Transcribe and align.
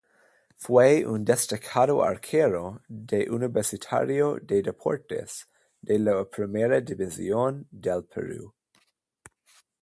Fue 0.55 1.05
un 1.05 1.23
destacado 1.23 2.03
arquero 2.03 2.81
de 2.87 3.29
Universitario 3.29 4.37
de 4.41 4.63
Deportes 4.63 5.47
de 5.79 5.99
la 5.99 6.25
Primera 6.27 6.81
División 6.81 7.67
del 7.69 8.03
Perú. 8.05 8.51